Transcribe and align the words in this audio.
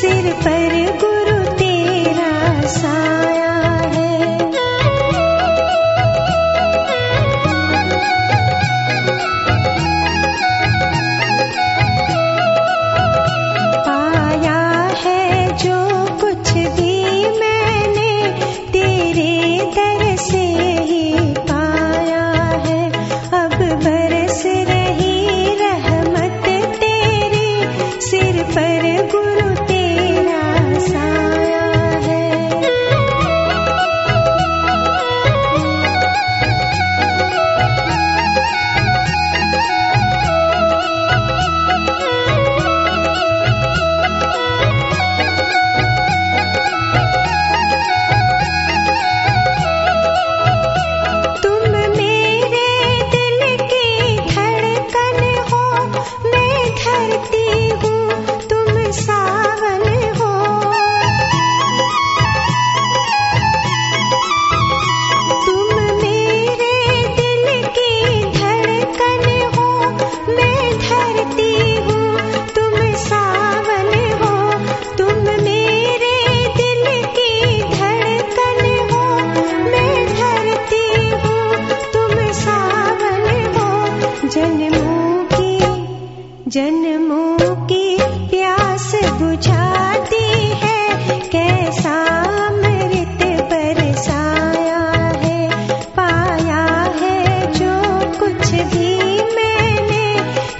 सिर 0.00 0.32
पर 0.44 0.49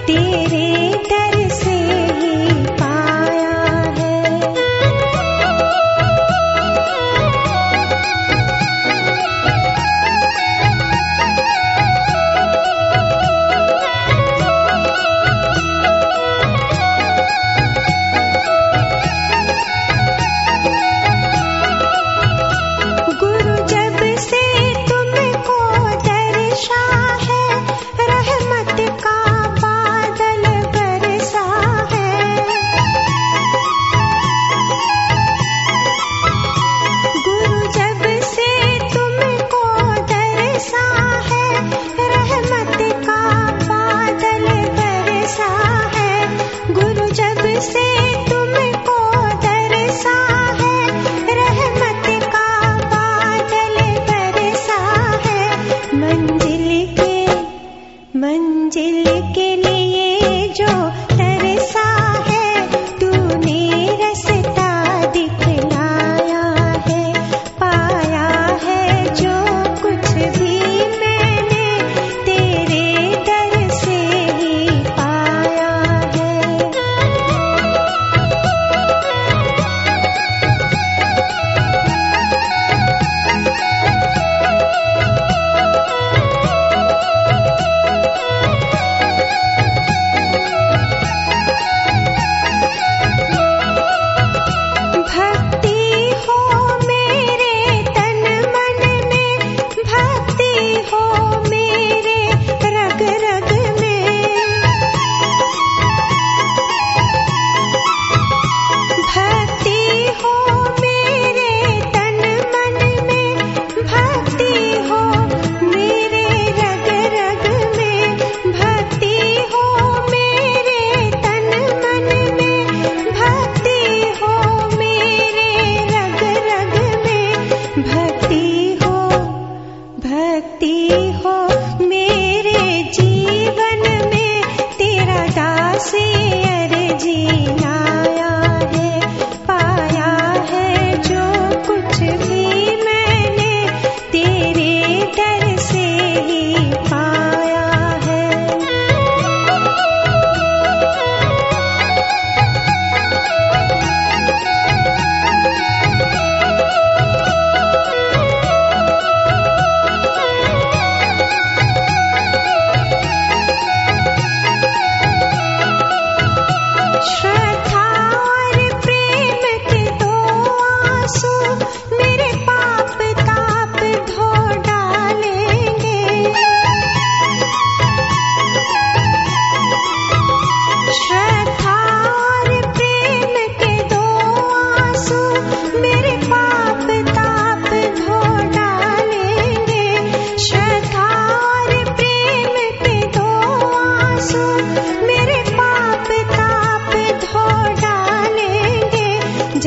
तेरे 0.06 0.69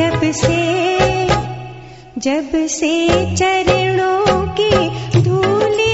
जब 0.04 0.22
से 0.36 1.28
जब 2.18 2.52
से 2.68 2.92
चरणों 3.36 4.42
की 4.60 4.72
धूली 5.22 5.93